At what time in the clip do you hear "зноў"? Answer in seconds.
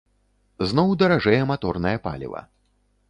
0.71-0.93